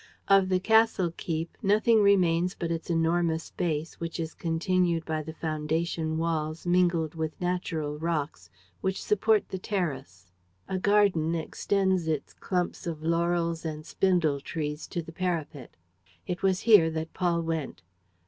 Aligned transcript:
Of 0.27 0.49
the 0.49 0.59
castle 0.59 1.13
keep 1.15 1.55
nothing 1.61 2.01
remains 2.01 2.55
but 2.55 2.71
its 2.71 2.89
enormous 2.89 3.51
base, 3.51 3.99
which 3.99 4.19
is 4.19 4.33
continued 4.33 5.05
by 5.05 5.21
the 5.21 5.31
foundation 5.35 6.17
walls, 6.17 6.65
mingled 6.65 7.13
with 7.13 7.39
natural 7.39 7.99
rocks, 7.99 8.49
which 8.81 8.99
support 8.99 9.49
the 9.49 9.59
terrace. 9.59 10.31
A 10.67 10.79
garden 10.79 11.35
extends 11.35 12.07
its 12.07 12.33
clumps 12.33 12.87
of 12.87 13.03
laurels 13.03 13.63
and 13.63 13.85
spindle 13.85 14.39
trees 14.39 14.87
to 14.87 15.03
the 15.03 15.11
parapet. 15.13 15.75
It 16.25 16.41
was 16.41 16.61
here 16.61 16.89
that 16.89 17.13
Paul 17.13 17.43
went. 17.43 17.83